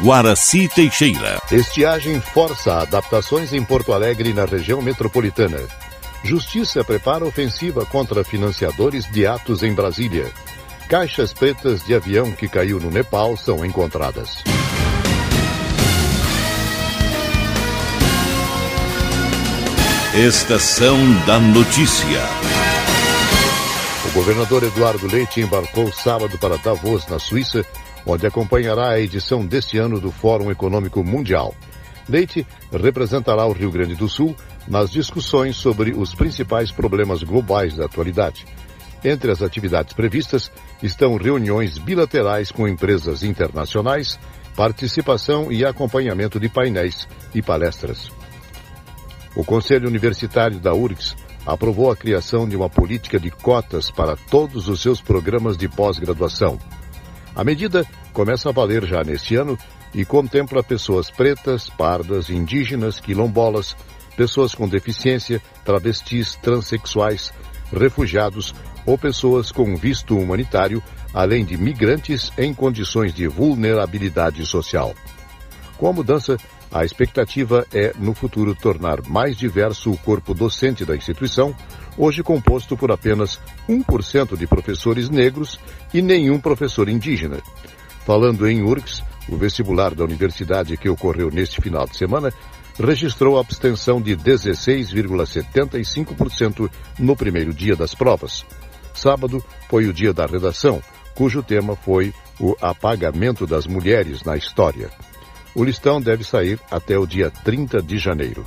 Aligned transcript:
Guaraci 0.00 0.68
Teixeira. 0.68 1.42
Estiagem 1.50 2.20
força 2.20 2.82
adaptações 2.82 3.52
em 3.52 3.64
Porto 3.64 3.92
Alegre 3.92 4.30
e 4.30 4.32
na 4.32 4.44
região 4.44 4.80
metropolitana. 4.80 5.58
Justiça 6.22 6.84
prepara 6.84 7.24
ofensiva 7.24 7.84
contra 7.84 8.22
financiadores 8.22 9.10
de 9.10 9.26
atos 9.26 9.64
em 9.64 9.74
Brasília. 9.74 10.30
Caixas 10.88 11.32
pretas 11.32 11.84
de 11.84 11.96
avião 11.96 12.30
que 12.30 12.46
caiu 12.46 12.78
no 12.78 12.92
Nepal 12.92 13.36
são 13.36 13.64
encontradas. 13.64 14.44
Estação 20.14 20.96
da 21.26 21.40
Notícia. 21.40 22.22
O 24.06 24.12
governador 24.12 24.62
Eduardo 24.62 25.08
Leite 25.08 25.40
embarcou 25.40 25.92
sábado 25.92 26.38
para 26.38 26.56
Davos, 26.56 27.06
na 27.08 27.18
Suíça, 27.18 27.64
onde 28.08 28.26
acompanhará 28.26 28.90
a 28.90 29.00
edição 29.00 29.44
deste 29.44 29.76
ano 29.76 30.00
do 30.00 30.10
Fórum 30.10 30.50
Econômico 30.50 31.04
Mundial. 31.04 31.54
Leite 32.08 32.46
representará 32.72 33.44
o 33.44 33.52
Rio 33.52 33.70
Grande 33.70 33.94
do 33.94 34.08
Sul 34.08 34.34
nas 34.66 34.90
discussões 34.90 35.56
sobre 35.56 35.92
os 35.92 36.14
principais 36.14 36.72
problemas 36.72 37.22
globais 37.22 37.76
da 37.76 37.84
atualidade. 37.84 38.46
Entre 39.04 39.30
as 39.30 39.42
atividades 39.42 39.92
previstas 39.92 40.50
estão 40.82 41.16
reuniões 41.16 41.76
bilaterais 41.76 42.50
com 42.50 42.66
empresas 42.66 43.22
internacionais, 43.22 44.18
participação 44.56 45.52
e 45.52 45.64
acompanhamento 45.64 46.40
de 46.40 46.48
painéis 46.48 47.06
e 47.34 47.42
palestras. 47.42 48.10
O 49.36 49.44
Conselho 49.44 49.86
Universitário 49.86 50.58
da 50.58 50.74
URGS 50.74 51.14
aprovou 51.46 51.90
a 51.90 51.96
criação 51.96 52.48
de 52.48 52.56
uma 52.56 52.68
política 52.68 53.20
de 53.20 53.30
cotas 53.30 53.90
para 53.90 54.16
todos 54.16 54.66
os 54.68 54.80
seus 54.80 55.00
programas 55.00 55.56
de 55.56 55.68
pós-graduação. 55.68 56.58
A 57.38 57.44
medida 57.44 57.86
começa 58.12 58.48
a 58.48 58.52
valer 58.52 58.84
já 58.84 59.04
neste 59.04 59.36
ano 59.36 59.56
e 59.94 60.04
contempla 60.04 60.60
pessoas 60.60 61.08
pretas, 61.08 61.70
pardas, 61.70 62.30
indígenas, 62.30 62.98
quilombolas, 62.98 63.76
pessoas 64.16 64.56
com 64.56 64.68
deficiência, 64.68 65.40
travestis, 65.64 66.34
transexuais, 66.34 67.32
refugiados 67.72 68.52
ou 68.84 68.98
pessoas 68.98 69.52
com 69.52 69.76
visto 69.76 70.18
humanitário, 70.18 70.82
além 71.14 71.44
de 71.44 71.56
migrantes 71.56 72.32
em 72.36 72.52
condições 72.52 73.14
de 73.14 73.28
vulnerabilidade 73.28 74.44
social. 74.44 74.92
Com 75.76 75.86
a 75.86 75.92
mudança, 75.92 76.36
a 76.72 76.84
expectativa 76.84 77.64
é, 77.72 77.94
no 78.00 78.14
futuro, 78.14 78.52
tornar 78.52 79.00
mais 79.06 79.36
diverso 79.36 79.92
o 79.92 79.98
corpo 79.98 80.34
docente 80.34 80.84
da 80.84 80.96
instituição, 80.96 81.54
hoje 81.98 82.22
composto 82.22 82.76
por 82.76 82.92
apenas 82.92 83.40
1% 83.68 84.36
de 84.36 84.46
professores 84.46 85.10
negros 85.10 85.58
e 85.92 86.00
nenhum 86.00 86.38
professor 86.38 86.88
indígena. 86.88 87.42
Falando 88.06 88.48
em 88.48 88.62
URGS, 88.62 89.02
o 89.28 89.36
vestibular 89.36 89.92
da 89.94 90.04
universidade 90.04 90.76
que 90.76 90.88
ocorreu 90.88 91.28
neste 91.30 91.60
final 91.60 91.86
de 91.86 91.96
semana 91.96 92.32
registrou 92.78 93.36
abstenção 93.38 94.00
de 94.00 94.16
16,75% 94.16 96.70
no 96.98 97.16
primeiro 97.16 97.52
dia 97.52 97.74
das 97.74 97.92
provas. 97.94 98.46
Sábado 98.94 99.44
foi 99.68 99.86
o 99.86 99.92
dia 99.92 100.14
da 100.14 100.26
redação, 100.26 100.80
cujo 101.14 101.42
tema 101.42 101.76
foi 101.76 102.14
o 102.40 102.56
apagamento 102.60 103.46
das 103.46 103.66
mulheres 103.66 104.22
na 104.22 104.36
história. 104.36 104.90
O 105.54 105.64
listão 105.64 105.98
deve 106.00 106.22
sair 106.22 106.60
até 106.70 106.96
o 106.96 107.06
dia 107.06 107.30
30 107.30 107.82
de 107.82 107.98
janeiro. 107.98 108.46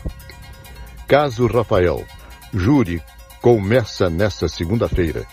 Caso 1.07 1.45
Rafael. 1.45 2.05
Júri 2.53 3.01
começa 3.41 4.09
nesta 4.09 4.47
segunda-feira. 4.47 5.25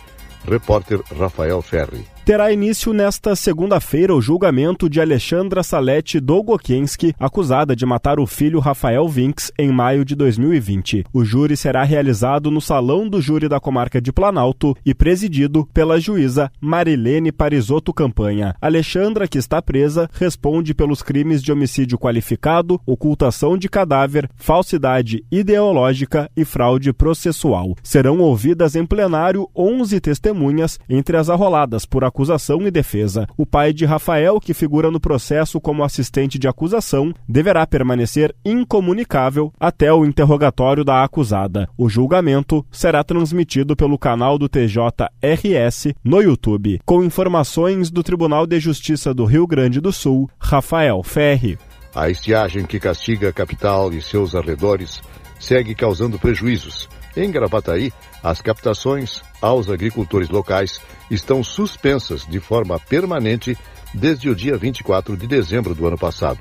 Repórter 0.45 1.01
Rafael 1.17 1.61
Ferri 1.61 2.06
terá 2.29 2.53
início 2.53 2.93
nesta 2.93 3.34
segunda-feira 3.34 4.15
o 4.15 4.21
julgamento 4.21 4.87
de 4.87 5.01
Alexandra 5.01 5.62
Salete 5.62 6.21
Dolgokenski, 6.21 7.15
acusada 7.19 7.75
de 7.75 7.87
matar 7.87 8.20
o 8.20 8.27
filho 8.27 8.61
Rafael 8.61 9.09
Vinks 9.09 9.51
em 9.59 9.73
maio 9.73 10.05
de 10.05 10.14
2020. 10.14 11.07
O 11.11 11.25
júri 11.25 11.57
será 11.57 11.85
realizado 11.85 12.51
no 12.51 12.61
Salão 12.61 13.08
do 13.08 13.19
Júri 13.19 13.48
da 13.48 13.58
Comarca 13.58 13.98
de 13.98 14.13
Planalto 14.13 14.77
e 14.85 14.95
presidido 14.95 15.67
pela 15.73 15.98
juíza 15.98 16.52
Marilene 16.61 17.33
Parisotto 17.33 17.95
Campanha. 17.95 18.55
Alexandra, 18.61 19.27
que 19.27 19.39
está 19.39 19.63
presa, 19.63 20.07
responde 20.13 20.75
pelos 20.75 21.01
crimes 21.01 21.42
de 21.42 21.51
homicídio 21.51 21.97
qualificado, 21.97 22.79
ocultação 22.85 23.57
de 23.57 23.70
cadáver, 23.70 24.29
falsidade 24.36 25.25
ideológica 25.33 26.31
e 26.36 26.45
fraude 26.45 26.92
processual. 26.92 27.75
Serão 27.83 28.19
ouvidas 28.19 28.77
em 28.77 28.85
plenário 28.85 29.48
11 29.57 29.98
testemunhas 29.98 30.79
entre 30.91 31.17
as 31.17 31.31
arroladas 31.31 31.86
por 31.86 32.05
acusação 32.05 32.17
acusação 32.18 32.67
e 32.67 32.70
defesa. 32.70 33.29
O 33.36 33.46
pai 33.46 33.73
de 33.73 33.84
Rafael, 33.84 34.40
que 34.40 34.52
figura 34.52 34.90
no 34.90 34.98
processo 34.98 35.61
como 35.61 35.84
assistente 35.84 36.36
de 36.36 36.48
acusação, 36.48 37.14
deverá 37.29 37.64
permanecer 37.64 38.34
incomunicável 38.45 39.52
até 39.61 39.92
o 39.92 40.05
interrogatório 40.05 40.84
da 40.84 41.05
acusada. 41.05 41.68
O 41.78 41.89
julgamento 41.89 42.67
será 42.73 43.05
transmitido 43.05 43.77
pelo 43.77 43.96
canal 43.96 44.36
do 44.36 44.48
TJRS 44.48 45.95
no 46.02 46.20
YouTube. 46.20 46.80
Com 46.84 47.05
informações 47.05 47.89
do 47.89 48.02
Tribunal 48.02 48.48
de 48.48 48.58
Justiça 48.58 49.14
do 49.14 49.24
Rio 49.24 49.46
Grande 49.46 49.80
do 49.80 49.92
Sul, 49.92 50.28
Rafael 50.40 51.05
Ferri. 51.05 51.57
A 51.95 52.11
estiagem 52.11 52.67
que 52.67 52.80
castiga 52.80 53.28
a 53.28 53.33
capital 53.33 53.92
e 53.92 54.02
seus 54.02 54.34
arredores 54.34 55.01
segue 55.39 55.73
causando 55.73 56.18
prejuízos. 56.18 56.89
Em 57.18 57.33
Gravataí, 57.33 57.92
as 58.23 58.40
captações 58.40 59.23
aos 59.42 59.68
agricultores 59.68 60.29
locais 60.29 60.80
estão 61.11 61.42
suspensas 61.42 62.24
de 62.24 62.39
forma 62.39 62.79
permanente 62.79 63.58
desde 63.92 64.30
o 64.30 64.36
dia 64.36 64.56
24 64.56 65.17
de 65.17 65.27
dezembro 65.27 65.74
do 65.74 65.84
ano 65.84 65.98
passado. 65.98 66.39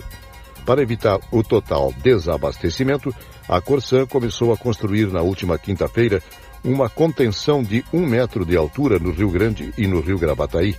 Para 0.67 0.83
evitar 0.83 1.17
o 1.31 1.41
total 1.41 1.91
desabastecimento, 2.03 3.11
a 3.49 3.59
Corsan 3.59 4.05
começou 4.05 4.53
a 4.53 4.57
construir 4.57 5.07
na 5.07 5.23
última 5.23 5.57
quinta-feira 5.57 6.21
uma 6.63 6.87
contenção 6.87 7.63
de 7.63 7.83
um 7.91 8.05
metro 8.05 8.45
de 8.45 8.55
altura 8.55 8.99
no 8.99 9.09
Rio 9.09 9.31
Grande 9.31 9.73
e 9.79 9.87
no 9.87 9.99
Rio 9.99 10.19
Gravataí. 10.19 10.75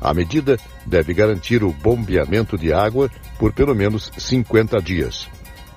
A 0.00 0.12
medida 0.12 0.58
deve 0.84 1.14
garantir 1.14 1.62
o 1.62 1.72
bombeamento 1.72 2.58
de 2.58 2.72
água 2.72 3.08
por 3.38 3.52
pelo 3.52 3.76
menos 3.76 4.10
50 4.18 4.82
dias. 4.82 5.28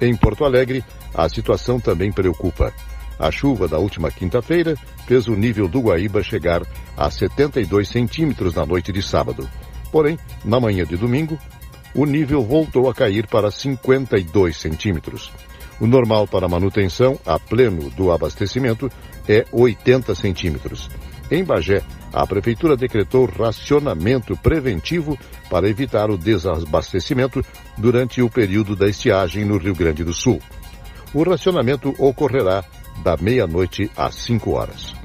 Em 0.02 0.16
Porto 0.16 0.44
Alegre, 0.44 0.84
a 1.14 1.30
situação 1.30 1.80
também 1.80 2.12
preocupa. 2.12 2.74
A 3.20 3.32
chuva 3.32 3.68
da 3.68 3.78
última 3.78 4.10
quinta-feira 4.12 4.76
fez 5.06 5.28
o 5.28 5.36
nível 5.36 5.68
do 5.68 5.82
Guaíba 5.82 6.24
chegar 6.24 6.62
a 6.98 7.10
72 7.10 7.88
centímetros 7.88 8.56
na 8.56 8.66
noite 8.66 8.92
de 8.92 9.02
sábado. 9.02 9.48
Porém, 9.92 10.18
na 10.44 10.60
manhã 10.60 10.86
de 10.86 10.98
domingo, 10.98 11.38
o 11.96 12.06
nível 12.06 12.44
voltou 12.44 12.90
a 12.90 12.94
cair 12.94 13.28
para 13.28 13.52
52 13.52 14.58
centímetros. 14.58 15.32
O 15.80 15.88
normal 15.88 16.28
para 16.28 16.48
manutenção 16.48 17.20
a 17.26 17.38
pleno 17.38 17.90
do 17.92 18.12
abastecimento 18.12 18.90
é 19.28 19.46
80 19.52 20.16
centímetros. 20.16 20.90
Em 21.30 21.44
Bagé, 21.44 21.82
a 22.12 22.28
Prefeitura 22.28 22.76
decretou 22.76 23.26
racionamento 23.26 24.38
preventivo 24.38 25.18
para 25.50 25.68
evitar 25.68 26.10
o 26.10 26.18
desabastecimento 26.18 27.44
durante 27.78 28.22
o 28.22 28.30
período 28.30 28.76
da 28.76 28.88
estiagem 28.88 29.46
no 29.46 29.58
Rio 29.58 29.74
Grande 29.74 30.04
do 30.04 30.14
Sul. 30.14 30.42
O 31.14 31.24
racionamento 31.24 31.94
ocorrerá 31.98 32.64
da 33.04 33.18
meia-noite 33.18 33.92
às 33.96 34.16
5 34.16 34.52
horas. 34.52 34.96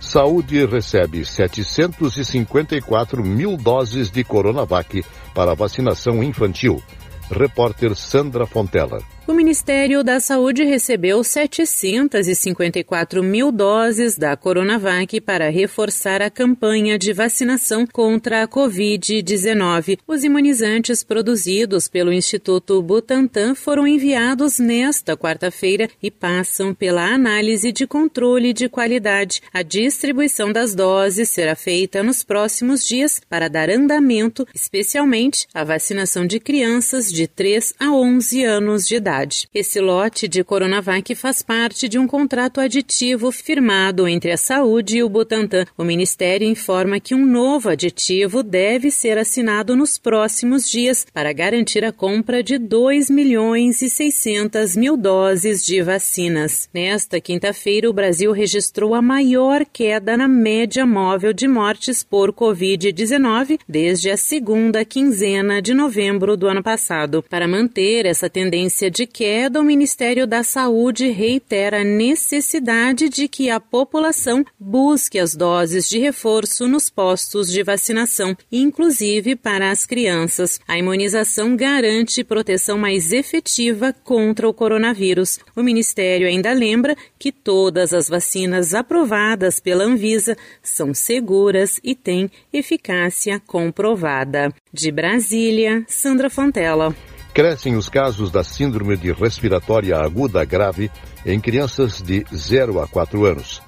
Saúde 0.00 0.64
recebe 0.64 1.24
754 1.24 3.22
mil 3.22 3.56
doses 3.56 4.10
de 4.10 4.24
Coronavac 4.24 5.04
para 5.34 5.54
vacinação 5.54 6.22
infantil. 6.22 6.82
Repórter 7.30 7.94
Sandra 7.94 8.46
Fontela. 8.46 9.00
O 9.30 9.32
Ministério 9.32 10.02
da 10.02 10.18
Saúde 10.18 10.64
recebeu 10.64 11.22
754 11.22 13.22
mil 13.22 13.52
doses 13.52 14.18
da 14.18 14.36
Coronavac 14.36 15.20
para 15.20 15.48
reforçar 15.48 16.20
a 16.20 16.28
campanha 16.28 16.98
de 16.98 17.12
vacinação 17.12 17.86
contra 17.86 18.42
a 18.42 18.48
Covid-19. 18.48 20.00
Os 20.04 20.24
imunizantes 20.24 21.04
produzidos 21.04 21.86
pelo 21.86 22.12
Instituto 22.12 22.82
Butantan 22.82 23.54
foram 23.54 23.86
enviados 23.86 24.58
nesta 24.58 25.16
quarta-feira 25.16 25.88
e 26.02 26.10
passam 26.10 26.74
pela 26.74 27.14
análise 27.14 27.70
de 27.70 27.86
controle 27.86 28.52
de 28.52 28.68
qualidade. 28.68 29.42
A 29.52 29.62
distribuição 29.62 30.52
das 30.52 30.74
doses 30.74 31.28
será 31.28 31.54
feita 31.54 32.02
nos 32.02 32.24
próximos 32.24 32.84
dias 32.84 33.20
para 33.28 33.46
dar 33.46 33.70
andamento, 33.70 34.44
especialmente 34.52 35.46
à 35.54 35.62
vacinação 35.62 36.26
de 36.26 36.40
crianças 36.40 37.12
de 37.12 37.19
3 37.26 37.74
a 37.78 37.92
11 37.92 38.44
anos 38.44 38.86
de 38.86 38.96
idade. 38.96 39.48
Esse 39.54 39.80
lote 39.80 40.26
de 40.26 40.44
Coronavac 40.44 41.14
faz 41.14 41.42
parte 41.42 41.88
de 41.88 41.98
um 41.98 42.06
contrato 42.06 42.60
aditivo 42.60 43.30
firmado 43.30 44.06
entre 44.06 44.32
a 44.32 44.36
Saúde 44.36 44.98
e 44.98 45.02
o 45.02 45.08
Butantan. 45.08 45.64
O 45.76 45.84
Ministério 45.84 46.48
informa 46.48 47.00
que 47.00 47.14
um 47.14 47.26
novo 47.26 47.68
aditivo 47.68 48.42
deve 48.42 48.90
ser 48.90 49.18
assinado 49.18 49.76
nos 49.76 49.98
próximos 49.98 50.70
dias 50.70 51.06
para 51.12 51.32
garantir 51.32 51.84
a 51.84 51.92
compra 51.92 52.42
de 52.42 52.58
2 52.58 53.10
milhões 53.10 53.82
e 53.82 53.90
600 53.90 54.76
mil 54.76 54.96
doses 54.96 55.64
de 55.64 55.82
vacinas. 55.82 56.68
Nesta 56.72 57.20
quinta-feira, 57.20 57.88
o 57.88 57.92
Brasil 57.92 58.32
registrou 58.32 58.94
a 58.94 59.02
maior 59.02 59.64
queda 59.64 60.16
na 60.16 60.28
média 60.28 60.86
móvel 60.86 61.32
de 61.32 61.48
mortes 61.48 62.02
por 62.02 62.32
Covid-19 62.32 63.58
desde 63.68 64.10
a 64.10 64.16
segunda 64.16 64.84
quinzena 64.84 65.60
de 65.60 65.74
novembro 65.74 66.36
do 66.36 66.46
ano 66.46 66.62
passado. 66.62 67.09
Para 67.28 67.48
manter 67.48 68.06
essa 68.06 68.30
tendência 68.30 68.90
de 68.90 69.06
queda, 69.06 69.60
o 69.60 69.64
Ministério 69.64 70.26
da 70.26 70.42
Saúde 70.42 71.08
reitera 71.08 71.80
a 71.80 71.84
necessidade 71.84 73.08
de 73.08 73.26
que 73.26 73.50
a 73.50 73.58
população 73.58 74.44
busque 74.58 75.18
as 75.18 75.34
doses 75.34 75.88
de 75.88 75.98
reforço 75.98 76.68
nos 76.68 76.88
postos 76.88 77.50
de 77.50 77.62
vacinação, 77.62 78.36
inclusive 78.52 79.34
para 79.34 79.70
as 79.70 79.84
crianças. 79.84 80.60
A 80.68 80.78
imunização 80.78 81.56
garante 81.56 82.22
proteção 82.22 82.78
mais 82.78 83.12
efetiva 83.12 83.92
contra 84.04 84.48
o 84.48 84.54
coronavírus. 84.54 85.38
O 85.56 85.62
Ministério 85.62 86.28
ainda 86.28 86.52
lembra 86.52 86.96
que 87.18 87.32
todas 87.32 87.92
as 87.92 88.08
vacinas 88.08 88.74
aprovadas 88.74 89.58
pela 89.58 89.84
Anvisa 89.84 90.36
são 90.62 90.94
seguras 90.94 91.80
e 91.82 91.94
têm 91.94 92.30
eficácia 92.52 93.40
comprovada. 93.40 94.52
De 94.72 94.92
Brasília, 94.92 95.84
Sandra 95.88 96.30
Fontela. 96.30 96.94
Crescem 97.32 97.76
os 97.76 97.88
casos 97.88 98.30
da 98.30 98.42
síndrome 98.42 98.96
de 98.96 99.12
respiratória 99.12 99.96
aguda 99.96 100.44
grave 100.44 100.90
em 101.24 101.38
crianças 101.40 102.02
de 102.02 102.24
0 102.34 102.80
a 102.80 102.88
4 102.88 103.24
anos. 103.24 103.62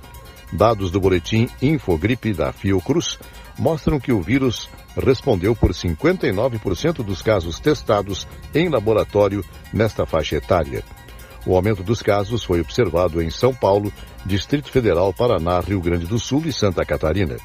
Dados 0.53 0.91
do 0.91 1.00
boletim 1.00 1.49
Infogripe 1.62 2.32
da 2.32 2.53
Fiocruz 2.53 3.19
mostram 3.56 4.00
que 4.00 4.12
o 4.12 4.20
vírus 4.20 4.69
respondeu 4.97 5.55
por 5.55 5.70
59% 5.70 7.05
dos 7.05 7.23
casos 7.23 7.61
testados 7.61 8.26
em 8.53 8.69
laboratório 8.69 9.44
nesta 9.73 10.05
faixa 10.05 10.37
etária. 10.37 10.82
O 11.47 11.55
aumento 11.55 11.82
dos 11.82 12.03
casos 12.03 12.44
foi 12.44 12.61
observado 12.61 13.23
em 13.23 13.31
São 13.31 13.55
Paulo, 13.55 13.93
Distrito 14.26 14.70
Federal, 14.70 15.12
Paraná, 15.12 15.61
Rio 15.61 15.81
Grande 15.81 16.06
do 16.06 16.19
Sul 16.19 16.43
e 16.47 16.53
Santa 16.53 16.85
Catarina. 16.85 17.37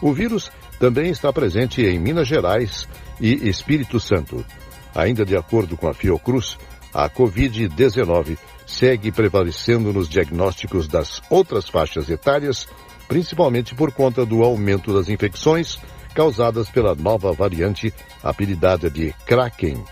O 0.00 0.12
vírus 0.12 0.50
também 0.78 1.10
está 1.10 1.32
presente 1.32 1.82
em 1.82 1.98
Minas 1.98 2.28
Gerais 2.28 2.86
e 3.20 3.48
Espírito 3.48 3.98
Santo. 3.98 4.44
Ainda 4.94 5.24
de 5.24 5.36
acordo 5.36 5.76
com 5.76 5.88
a 5.88 5.94
Fiocruz, 5.94 6.56
a 6.92 7.10
Covid-19 7.10 8.38
segue 8.66 9.10
prevalecendo 9.10 9.92
nos 9.92 10.08
diagnósticos 10.08 10.86
das 10.86 11.20
outras 11.28 11.68
faixas 11.68 12.08
etárias, 12.08 12.68
principalmente 13.08 13.74
por 13.74 13.92
conta 13.92 14.24
do 14.24 14.42
aumento 14.42 14.94
das 14.94 15.08
infecções 15.08 15.78
causadas 16.14 16.70
pela 16.70 16.94
nova 16.94 17.32
variante 17.32 17.92
apelidada 18.22 18.88
de 18.88 19.12
Kraken. 19.26 19.84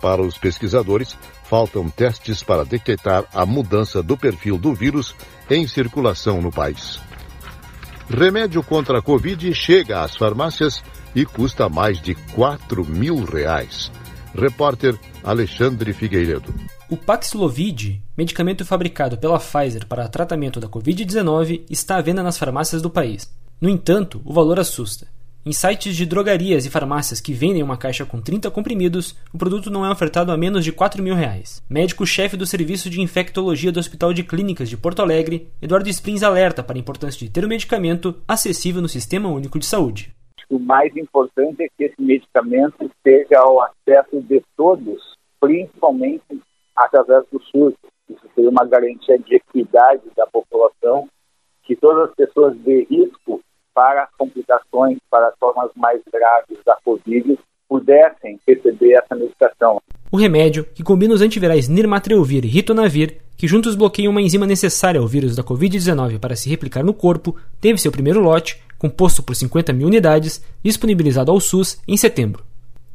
Para 0.00 0.22
os 0.22 0.36
pesquisadores, 0.38 1.16
faltam 1.44 1.88
testes 1.90 2.42
para 2.42 2.64
detectar 2.64 3.24
a 3.34 3.44
mudança 3.44 4.02
do 4.02 4.16
perfil 4.16 4.56
do 4.56 4.72
vírus 4.72 5.14
em 5.50 5.66
circulação 5.66 6.40
no 6.40 6.50
país. 6.50 7.00
Remédio 8.08 8.62
contra 8.62 8.98
a 8.98 9.02
Covid 9.02 9.52
chega 9.54 10.02
às 10.02 10.16
farmácias 10.16 10.82
e 11.14 11.24
custa 11.24 11.68
mais 11.68 12.00
de 12.00 12.14
4 12.14 12.84
mil 12.84 13.24
reais. 13.24 13.90
Repórter 14.34 14.98
Alexandre 15.22 15.92
Figueiredo. 15.92 16.54
O 16.88 16.96
Paxlovid, 16.96 18.02
medicamento 18.16 18.64
fabricado 18.64 19.16
pela 19.16 19.38
Pfizer 19.38 19.86
para 19.86 20.08
tratamento 20.08 20.58
da 20.58 20.68
Covid-19, 20.68 21.62
está 21.70 21.96
à 21.96 22.00
venda 22.00 22.22
nas 22.22 22.38
farmácias 22.38 22.82
do 22.82 22.90
país. 22.90 23.30
No 23.60 23.68
entanto, 23.68 24.20
o 24.24 24.32
valor 24.32 24.58
assusta. 24.58 25.06
Em 25.44 25.52
sites 25.52 25.96
de 25.96 26.04
drogarias 26.04 26.66
e 26.66 26.70
farmácias 26.70 27.18
que 27.18 27.32
vendem 27.32 27.62
uma 27.62 27.76
caixa 27.76 28.04
com 28.04 28.20
30 28.20 28.50
comprimidos, 28.50 29.16
o 29.32 29.38
produto 29.38 29.70
não 29.70 29.86
é 29.86 29.90
ofertado 29.90 30.30
a 30.30 30.36
menos 30.36 30.62
de 30.62 30.70
4 30.70 31.02
mil 31.02 31.14
reais. 31.14 31.62
Médico-chefe 31.68 32.36
do 32.36 32.44
Serviço 32.44 32.90
de 32.90 33.00
Infectologia 33.00 33.72
do 33.72 33.80
Hospital 33.80 34.12
de 34.12 34.22
Clínicas 34.22 34.68
de 34.68 34.76
Porto 34.76 35.00
Alegre, 35.00 35.48
Eduardo 35.62 35.88
Springs 35.88 36.22
alerta 36.22 36.62
para 36.62 36.76
a 36.76 36.80
importância 36.80 37.18
de 37.18 37.30
ter 37.30 37.42
o 37.42 37.48
medicamento 37.48 38.16
acessível 38.28 38.82
no 38.82 38.88
Sistema 38.88 39.30
Único 39.30 39.58
de 39.58 39.64
Saúde. 39.64 40.12
O 40.50 40.58
mais 40.58 40.94
importante 40.96 41.62
é 41.62 41.68
que 41.68 41.84
esse 41.84 42.02
medicamento 42.02 42.84
esteja 42.84 43.38
ao 43.38 43.62
acesso 43.62 44.20
de 44.20 44.42
todos, 44.56 45.14
principalmente 45.38 46.40
através 46.74 47.24
do 47.32 47.40
SUS. 47.40 47.74
Isso 48.08 48.28
seria 48.34 48.50
uma 48.50 48.66
garantia 48.66 49.16
de 49.16 49.36
equidade 49.36 50.02
da 50.16 50.26
população, 50.26 51.08
que 51.62 51.76
todas 51.76 52.10
as 52.10 52.14
pessoas 52.16 52.56
de 52.58 52.84
risco 52.90 53.40
para 53.72 54.08
complicações, 54.18 54.98
para 55.08 55.32
formas 55.38 55.70
mais 55.76 56.02
graves 56.12 56.58
da 56.66 56.76
Covid, 56.84 57.38
pudessem 57.68 58.40
receber 58.46 58.94
essa 58.94 59.14
medicação. 59.14 59.80
O 60.10 60.16
remédio, 60.16 60.64
que 60.64 60.82
combina 60.82 61.14
os 61.14 61.22
antivirais 61.22 61.68
Nirmatrelvir 61.68 62.44
e 62.44 62.48
Ritonavir, 62.48 63.20
que 63.36 63.46
juntos 63.46 63.76
bloqueiam 63.76 64.10
uma 64.10 64.20
enzima 64.20 64.44
necessária 64.44 65.00
ao 65.00 65.06
vírus 65.06 65.36
da 65.36 65.44
Covid-19 65.44 66.18
para 66.18 66.34
se 66.34 66.50
replicar 66.50 66.82
no 66.82 66.92
corpo, 66.92 67.36
teve 67.60 67.80
seu 67.80 67.92
primeiro 67.92 68.20
lote, 68.20 68.60
composto 68.80 69.22
por 69.22 69.36
50 69.36 69.74
mil 69.74 69.86
unidades, 69.86 70.42
disponibilizado 70.64 71.30
ao 71.30 71.38
SUS 71.38 71.78
em 71.86 71.98
setembro. 71.98 72.42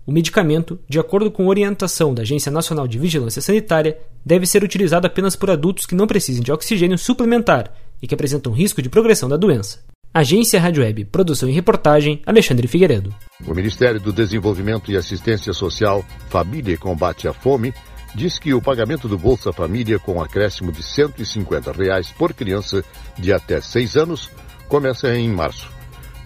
O 0.04 0.12
medicamento, 0.12 0.80
de 0.90 1.00
acordo 1.00 1.30
com 1.30 1.48
orientação 1.48 2.14
da 2.14 2.24
Agência 2.24 2.52
Nacional 2.52 2.88
de 2.88 2.98
Vigilância 2.98 3.42
Sanitária, 3.42 3.98
deve 4.26 4.48
ser 4.48 4.64
utilizado 4.64 5.06
apenas 5.06 5.36
por 5.36 5.52
adultos 5.52 5.86
que 5.86 5.96
não 5.96 6.08
precisem 6.08 6.44
de 6.44 6.52
oxigênio 6.52 6.98
suplementar 6.98 7.72
e 8.02 8.08
que 8.08 8.16
apresentam 8.16 8.52
risco 8.52 8.82
de 8.82 8.90
progressão 8.90 9.30
da 9.30 9.38
doença. 9.38 9.80
Agência 10.12 10.60
Rádio 10.60 10.82
Web, 10.82 11.06
produção 11.06 11.48
e 11.50 11.52
reportagem, 11.52 12.22
Alexandre 12.26 12.68
Figueiredo. 12.68 13.14
O 13.46 13.54
Ministério 13.54 14.00
do 14.00 14.14
Desenvolvimento 14.14 14.92
e 14.92 14.98
Assistência 14.98 15.54
Social, 15.54 16.04
Família 16.30 16.74
e 16.74 16.78
Combate 16.78 17.28
à 17.28 17.34
Fome, 17.34 17.74
diz 18.16 18.40
que 18.40 18.54
o 18.54 18.62
pagamento 18.62 19.08
do 19.08 19.18
Bolsa 19.18 19.52
Família 19.52 20.00
com 20.00 20.22
acréscimo 20.22 20.72
de 20.72 20.82
150 20.82 21.72
reais 21.72 22.12
por 22.12 22.34
criança 22.34 22.84
de 23.20 23.34
até 23.34 23.60
6 23.60 23.98
anos 23.98 24.32
começa 24.68 25.14
em 25.14 25.30
março. 25.30 25.75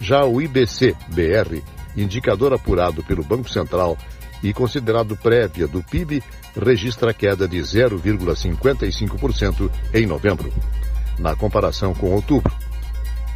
Já 0.00 0.24
o 0.24 0.40
IBC-BR, 0.40 1.62
indicador 1.96 2.54
apurado 2.54 3.04
pelo 3.04 3.22
Banco 3.22 3.50
Central 3.50 3.96
e 4.42 4.52
considerado 4.52 5.16
prévia 5.16 5.68
do 5.68 5.82
PIB, 5.82 6.22
registra 6.56 7.12
queda 7.12 7.46
de 7.46 7.58
0,55% 7.58 9.70
em 9.92 10.06
novembro, 10.06 10.50
na 11.18 11.36
comparação 11.36 11.92
com 11.94 12.12
outubro. 12.12 12.52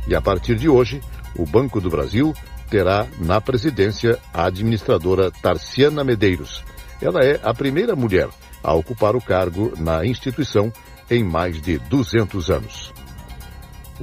E 0.08 0.14
a 0.14 0.20
partir 0.20 0.56
de 0.56 0.68
hoje, 0.68 1.00
o 1.36 1.44
Banco 1.44 1.80
do 1.80 1.90
Brasil 1.90 2.32
terá 2.70 3.06
na 3.18 3.40
presidência 3.40 4.18
a 4.32 4.46
administradora 4.46 5.30
Tarciana 5.30 6.02
Medeiros. 6.02 6.64
Ela 7.00 7.22
é 7.22 7.38
a 7.42 7.52
primeira 7.52 7.94
mulher 7.94 8.28
a 8.62 8.72
ocupar 8.72 9.14
o 9.14 9.20
cargo 9.20 9.74
na 9.78 10.06
instituição 10.06 10.72
em 11.10 11.22
mais 11.22 11.60
de 11.60 11.78
200 11.78 12.50
anos. 12.50 12.92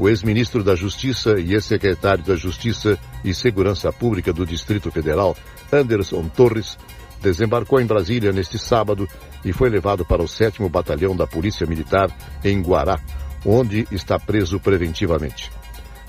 O 0.01 0.09
ex-ministro 0.09 0.63
da 0.63 0.75
Justiça 0.75 1.39
e 1.39 1.53
ex-secretário 1.53 2.23
da 2.23 2.35
Justiça 2.35 2.97
e 3.23 3.35
Segurança 3.35 3.93
Pública 3.93 4.33
do 4.33 4.47
Distrito 4.47 4.89
Federal, 4.89 5.37
Anderson 5.71 6.23
Torres, 6.23 6.75
desembarcou 7.21 7.79
em 7.79 7.85
Brasília 7.85 8.31
neste 8.31 8.57
sábado 8.57 9.07
e 9.45 9.53
foi 9.53 9.69
levado 9.69 10.03
para 10.03 10.23
o 10.23 10.27
7 10.27 10.67
Batalhão 10.69 11.15
da 11.15 11.27
Polícia 11.27 11.67
Militar 11.67 12.09
em 12.43 12.59
Guará, 12.63 12.99
onde 13.45 13.87
está 13.91 14.17
preso 14.17 14.59
preventivamente. 14.59 15.51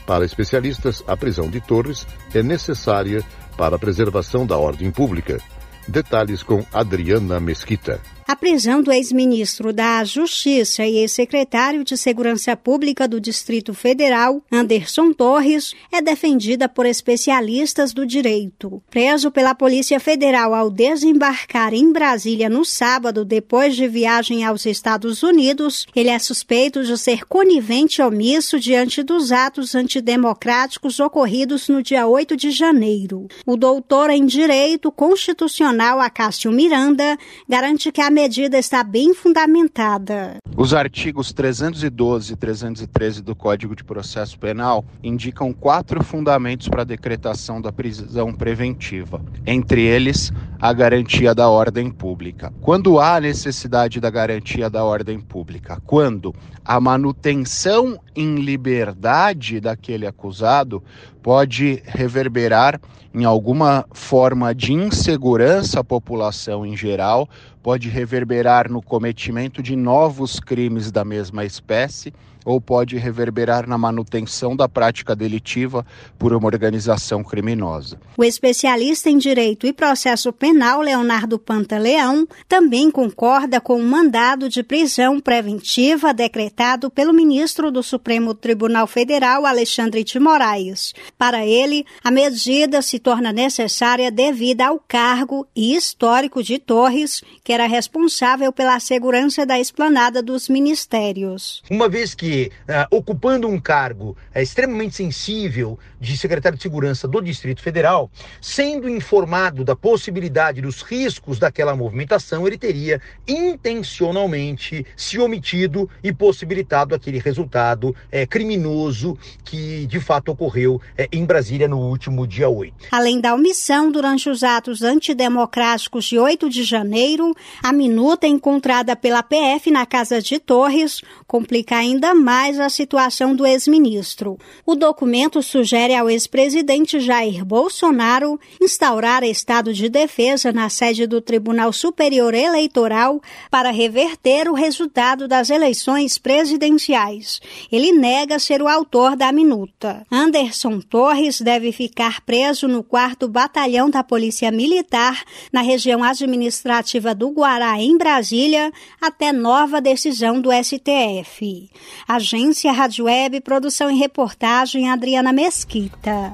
Para 0.07 0.25
especialistas, 0.25 1.05
a 1.07 1.15
prisão 1.15 1.51
de 1.51 1.61
Torres 1.61 2.07
é 2.33 2.43
necessária 2.43 3.23
para 3.59 3.77
a 3.77 3.79
preservação 3.79 4.47
da 4.47 4.57
ordem 4.57 4.91
pública. 4.91 5.39
Detalhes 5.87 6.43
com 6.43 6.65
Adriana 6.73 7.39
Mesquita. 7.39 8.01
A 8.27 8.37
prisão 8.37 8.83
do 8.83 8.93
ex-ministro 8.93 9.73
da 9.73 10.05
Justiça 10.05 10.87
e 10.87 10.99
ex-secretário 10.99 11.83
de 11.83 11.97
Segurança 11.97 12.57
Pública 12.57 13.09
do 13.09 13.21
Distrito 13.21 13.75
Federal, 13.75 14.43
Anderson 14.51 15.13
Torres, 15.13 15.75
é 15.91 16.01
defendida 16.01 16.69
por 16.69 16.87
especialistas 16.87 17.93
do 17.93 18.07
direito. 18.07 18.81
Preso 18.89 19.31
pela 19.31 19.57
Polícia 19.57 19.99
Federal 19.99 20.55
ao 20.55 20.71
desembarcar 20.71 21.75
em 21.75 21.93
Brasília 21.93 22.49
no 22.49 22.65
sábado, 22.65 23.25
depois 23.25 23.75
de 23.75 23.89
viagem 23.89 24.45
aos 24.45 24.67
Estados 24.67 25.23
Unidos, 25.23 25.85
ele 25.95 26.09
é 26.09 26.19
suspeito 26.19 26.85
de 26.85 26.97
ser 26.97 27.27
conivente 27.27 28.01
omisso 28.01 28.59
diante 28.59 29.03
dos 29.03 29.33
atos 29.33 29.75
antidemocráticos 29.75 31.01
ocorridos 31.01 31.69
no 31.69 31.83
dia 31.83 32.07
8 32.07 32.37
de 32.37 32.53
janeiro. 32.53 33.27
O 33.45 33.57
doutor 33.57 34.11
em 34.11 34.25
Direito 34.25 34.93
Constitucional 34.93 36.01
Acácio 36.01 36.53
Miranda 36.53 37.19
garante 37.49 37.91
que 37.91 38.01
a 38.01 38.12
medida 38.13 38.59
está 38.59 38.85
bem 38.85 39.15
fundamentada. 39.15 40.37
Os 40.55 40.75
artigos 40.75 41.33
312 41.33 42.35
e 42.35 42.37
313 42.37 43.23
do 43.23 43.35
Código 43.35 43.75
de 43.75 43.83
Processo 43.83 44.39
Penal 44.39 44.85
indicam 45.03 45.53
quatro 45.53 46.05
fundamentos 46.05 46.69
para 46.69 46.83
a 46.83 46.85
decretação 46.85 47.61
da 47.61 47.73
prisão 47.73 48.33
preventiva, 48.33 49.21
entre 49.47 49.83
eles 49.83 50.31
a 50.61 50.73
garantia 50.73 51.35
da 51.35 51.49
ordem 51.49 51.91
pública. 51.91 52.53
Quando 52.61 53.01
há 53.01 53.19
necessidade 53.19 53.99
da 53.99 54.11
garantia 54.11 54.69
da 54.69 54.85
ordem 54.85 55.19
pública? 55.19 55.81
Quando 55.87 56.35
a 56.65 56.79
manutenção 56.79 57.99
em 58.15 58.37
liberdade 58.37 59.61
daquele 59.61 60.07
acusado 60.07 60.83
pode 61.23 61.83
reverberar 61.87 62.81
em 63.15 63.25
alguma 63.25 63.85
forma 63.93 64.55
de 64.55 64.73
insegurança 64.73 65.81
à 65.81 65.85
população 65.85 66.65
em 66.65 66.77
geral, 66.77 67.29
pode 67.63 67.89
reverberar 67.89 68.71
no 68.71 68.83
cometimento 68.83 69.63
de 69.63 69.77
novos 69.77 70.41
crimes 70.41 70.91
da 70.91 71.05
mesma 71.05 71.45
espécie 71.45 72.13
ou 72.45 72.61
pode 72.61 72.97
reverberar 72.97 73.69
na 73.69 73.79
manutenção 73.79 74.55
da 74.57 74.69
prática 74.69 75.15
delitiva 75.15 75.85
por 76.19 76.33
uma 76.33 76.47
organização 76.47 77.23
criminosa. 77.23 78.01
O 78.17 78.25
especialista 78.25 79.11
em 79.11 79.19
direito 79.19 79.67
e 79.67 79.73
processo 79.73 80.33
penal 80.33 80.81
Leonardo 80.81 81.39
Pantaleão 81.39 82.27
também 82.49 82.91
concorda 82.91 83.61
com 83.61 83.77
o 83.77 83.85
mandado 83.85 84.49
de 84.49 84.63
prisão 84.63 85.21
preventiva 85.21 86.13
decretado 86.13 86.91
pelo 86.91 87.13
ministro 87.13 87.71
do 87.71 87.83
Supremo 87.83 88.35
Tribunal 88.35 88.87
Federal 88.87 89.47
Alexandre 89.47 90.05
de 90.05 90.19
Moraes. 90.19 90.95
Para 91.19 91.47
ele, 91.47 91.85
a 92.03 92.11
medida 92.11 92.83
se 92.83 92.99
torna 92.99 93.33
necessária 93.33 94.11
devido 94.11 94.63
ao 94.63 94.79
cargo 94.79 95.47
e 95.55 95.75
histórico 95.75 96.43
de 96.43 96.59
Torres, 96.59 97.23
que 97.45 97.53
era 97.53 97.67
responsável 97.67 98.53
pela 98.53 98.79
segurança 98.81 99.45
da 99.47 99.59
esplanada 99.59 100.23
dos 100.23 100.49
ministérios. 100.49 101.63
Uma 101.71 101.89
vez 101.89 102.15
uh, 102.41 102.97
ocupando 102.97 103.49
um 103.49 103.61
cargo 103.61 104.17
uh, 104.35 104.39
extremamente 104.39 104.95
sensível 104.95 105.79
de 106.01 106.17
secretário 106.17 106.57
de 106.57 106.63
Segurança 106.63 107.07
do 107.07 107.21
Distrito 107.21 107.63
Federal, 107.63 108.11
sendo 108.41 108.89
informado 108.89 109.65
da 109.65 109.77
possibilidade 109.77 110.61
dos 110.61 110.83
riscos 110.83 111.39
daquela 111.39 111.77
movimentação, 111.77 112.47
ele 112.47 112.59
teria 112.59 113.01
intencionalmente 113.27 114.85
se 114.97 115.19
omitido 115.19 115.89
e 116.03 116.13
possibilitado 116.13 116.95
aquele 116.95 117.19
resultado 117.19 117.89
uh, 117.91 118.29
criminoso 118.29 119.17
que 119.45 119.87
de 119.87 120.01
fato 120.01 120.33
ocorreu 120.33 120.81
em 121.11 121.25
Brasília 121.25 121.69
no 121.69 121.79
último 121.79 122.27
dia 122.27 122.49
8. 122.49 122.75
Além 122.91 123.21
da 123.21 123.35
omissão 123.35 123.91
durante 123.91 124.29
os 124.29 124.43
atos 124.43 124.83
antidemocráticos 124.83 126.05
de 126.05 126.19
8 126.19 126.49
de 126.49 126.65
janeiro, 126.65 127.35
a 127.63 127.73
minuta 127.73 128.27
encontrada 128.27 128.97
pela 128.97 129.23
PF 129.23 129.71
na 129.71 129.87
casa 129.87 130.21
de 130.21 130.39
Torres 130.39 131.03
complica 131.27 131.77
ainda 131.77 132.15
mais 132.23 132.61
a 132.61 132.69
situação 132.69 133.35
do 133.35 133.45
ex-ministro. 133.45 134.39
O 134.65 134.75
documento 134.75 135.43
sugere 135.43 135.95
ao 135.95 136.09
ex-presidente 136.09 137.01
Jair 137.01 137.45
Bolsonaro 137.45 138.39
instaurar 138.61 139.25
estado 139.25 139.75
de 139.75 139.89
defesa 139.89 140.53
na 140.53 140.69
sede 140.69 141.07
do 141.07 141.21
Tribunal 141.21 141.73
Superior 141.73 142.33
Eleitoral 142.33 143.21
para 143.51 143.71
reverter 143.71 144.49
o 144.49 144.55
resultado 144.55 145.27
das 145.27 145.51
eleições 145.51 146.17
presidenciais. 146.17 147.41
Ele 147.71 147.93
nega 147.93 148.39
ser 148.39 148.63
o 148.63 148.69
autor 148.69 149.17
da 149.17 149.33
minuta. 149.33 150.07
Anderson 150.11 150.81
Torres 150.81 151.41
deve 151.41 151.73
ficar 151.73 152.21
preso 152.21 152.69
no 152.69 152.83
4 152.85 153.29
Batalhão 153.29 153.91
da 153.91 154.05
Polícia 154.05 154.51
Militar, 154.53 155.25
na 155.53 155.61
região 155.61 156.05
administrativa 156.05 157.15
do 157.15 157.31
Guará, 157.31 157.81
em 157.81 157.99
Brasília, 157.99 158.73
até 159.01 159.33
nova 159.33 159.81
decisão 159.81 160.41
do 160.41 160.51
STF. 160.53 161.69
Agência 162.15 162.71
Rádio 162.73 163.07
Web, 163.07 163.41
produção 163.41 163.91
e 163.91 163.99
reportagem 163.99 164.91
Adriana 164.91 165.33
Mesquita. 165.33 166.31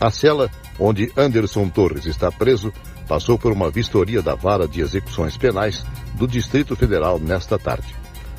A 0.00 0.10
cela 0.10 0.50
onde 0.76 1.12
Anderson 1.16 1.68
Torres 1.68 2.04
está 2.04 2.32
preso 2.32 2.72
passou 3.06 3.38
por 3.38 3.52
uma 3.52 3.70
vistoria 3.70 4.20
da 4.20 4.34
Vara 4.34 4.66
de 4.66 4.80
Execuções 4.80 5.36
Penais 5.36 5.86
do 6.14 6.26
Distrito 6.26 6.74
Federal 6.74 7.20
nesta 7.20 7.56
tarde. 7.56 7.94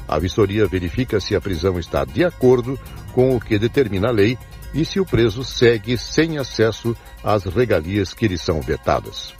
A 0.06 0.20
vistoria 0.20 0.68
verifica 0.68 1.22
se 1.22 1.34
a 1.34 1.40
prisão 1.40 1.80
está 1.80 2.04
de 2.04 2.26
acordo 2.26 2.78
com 3.14 3.38
o 3.38 3.40
que 3.40 3.58
determina 3.58 4.10
a 4.10 4.12
lei 4.12 4.38
e 4.74 4.84
se 4.84 5.00
o 5.00 5.06
preso 5.06 5.46
segue 5.46 5.98
sem 5.98 6.38
acesso 6.38 6.94
às 7.24 7.46
regalias 7.46 8.14
que 8.14 8.28
lhe 8.28 8.38
são 8.38 8.60
vetadas. 8.60 9.34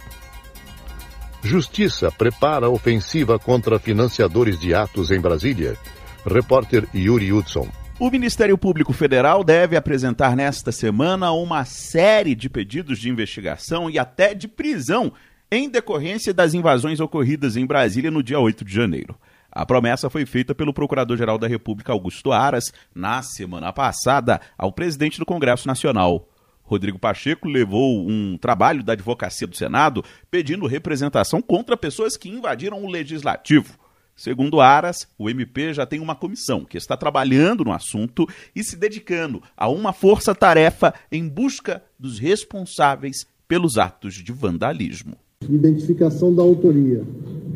Justiça 1.42 2.10
prepara 2.10 2.70
ofensiva 2.70 3.38
contra 3.38 3.78
financiadores 3.78 4.58
de 4.58 4.72
atos 4.72 5.10
em 5.10 5.20
Brasília. 5.20 5.76
Repórter 6.26 6.88
Yuri 6.94 7.32
Hudson. 7.32 7.68
O 7.98 8.10
Ministério 8.10 8.56
Público 8.56 8.92
Federal 8.92 9.44
deve 9.44 9.76
apresentar 9.76 10.34
nesta 10.34 10.72
semana 10.72 11.30
uma 11.32 11.64
série 11.64 12.34
de 12.34 12.48
pedidos 12.48 12.98
de 12.98 13.08
investigação 13.08 13.88
e 13.88 13.98
até 13.98 14.34
de 14.34 14.48
prisão 14.48 15.12
em 15.50 15.68
decorrência 15.68 16.32
das 16.32 16.54
invasões 16.54 17.00
ocorridas 17.00 17.56
em 17.56 17.66
Brasília 17.66 18.10
no 18.10 18.22
dia 18.22 18.40
8 18.40 18.64
de 18.64 18.74
janeiro. 18.74 19.14
A 19.50 19.66
promessa 19.66 20.08
foi 20.08 20.24
feita 20.24 20.54
pelo 20.54 20.72
Procurador-Geral 20.72 21.38
da 21.38 21.46
República, 21.46 21.92
Augusto 21.92 22.32
Aras, 22.32 22.72
na 22.94 23.20
semana 23.22 23.72
passada, 23.72 24.40
ao 24.56 24.72
presidente 24.72 25.18
do 25.18 25.26
Congresso 25.26 25.68
Nacional. 25.68 26.26
Rodrigo 26.62 26.98
Pacheco 26.98 27.46
levou 27.46 28.08
um 28.08 28.38
trabalho 28.38 28.82
da 28.82 28.94
Advocacia 28.94 29.46
do 29.46 29.56
Senado 29.56 30.02
pedindo 30.30 30.66
representação 30.66 31.42
contra 31.42 31.76
pessoas 31.76 32.16
que 32.16 32.30
invadiram 32.30 32.82
o 32.82 32.90
Legislativo. 32.90 33.81
Segundo 34.14 34.60
Aras, 34.60 35.08
o 35.18 35.28
MP 35.28 35.72
já 35.72 35.86
tem 35.86 35.98
uma 35.98 36.14
comissão 36.14 36.64
que 36.64 36.76
está 36.76 36.96
trabalhando 36.96 37.64
no 37.64 37.72
assunto 37.72 38.26
e 38.54 38.62
se 38.62 38.76
dedicando 38.76 39.42
a 39.56 39.68
uma 39.68 39.92
força-tarefa 39.92 40.94
em 41.10 41.26
busca 41.28 41.82
dos 41.98 42.18
responsáveis 42.18 43.26
pelos 43.48 43.78
atos 43.78 44.14
de 44.14 44.32
vandalismo. 44.32 45.16
Identificação 45.48 46.32
da 46.32 46.42
autoria 46.42 47.02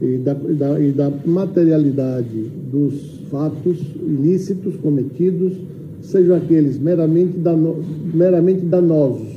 e 0.02 0.18
da, 0.18 0.34
da, 0.34 0.80
e 0.80 0.92
da 0.92 1.10
materialidade 1.24 2.42
dos 2.70 3.20
fatos 3.30 3.78
ilícitos 3.94 4.76
cometidos, 4.76 5.52
sejam 6.02 6.36
aqueles 6.36 6.78
meramente, 6.78 7.38
dano, 7.38 7.84
meramente 8.12 8.60
danosos, 8.62 9.28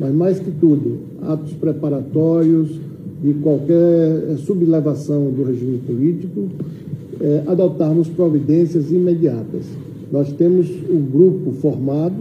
mas 0.00 0.12
mais 0.12 0.38
que 0.40 0.50
tudo, 0.50 1.00
atos 1.22 1.52
preparatórios, 1.54 2.80
de 3.22 3.34
qualquer 3.34 4.36
sublevação 4.38 5.30
do 5.30 5.44
regime 5.44 5.78
político, 5.78 6.48
é, 7.20 7.42
adotarmos 7.46 8.08
providências 8.08 8.90
imediatas. 8.90 9.64
Nós 10.10 10.32
temos 10.32 10.68
um 10.90 11.00
grupo 11.00 11.52
formado 11.52 12.16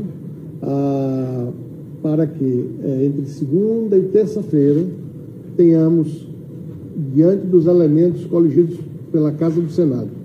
ah, 0.61 1.49
para 2.03 2.27
que, 2.27 2.65
é, 2.83 3.05
entre 3.05 3.25
segunda 3.25 3.97
e 3.97 4.03
terça-feira, 4.03 4.85
tenhamos, 5.57 6.27
diante 7.15 7.47
dos 7.47 7.65
elementos 7.65 8.23
coligidos 8.25 8.77
pela 9.11 9.31
Casa 9.31 9.59
do 9.59 9.69
Senado, 9.71 10.21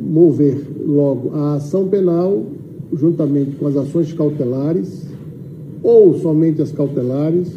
mover 0.00 0.58
logo 0.86 1.34
a 1.34 1.54
ação 1.56 1.86
penal, 1.88 2.42
juntamente 2.92 3.52
com 3.56 3.66
as 3.66 3.76
ações 3.76 4.12
cautelares, 4.14 5.06
ou 5.82 6.18
somente 6.18 6.62
as 6.62 6.72
cautelares, 6.72 7.48